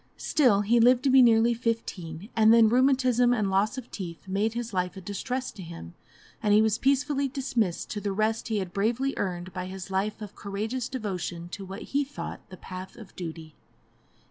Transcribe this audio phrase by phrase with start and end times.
[0.17, 4.55] Still, he lived to be nearly fifteen, and then rheumatism and loss of teeth made
[4.55, 5.93] his life a distress to him,
[6.41, 10.19] and he was peacefully dismissed to the rest he had bravely earned by his life
[10.19, 13.55] of courageous devotion to what he thought the path of duty.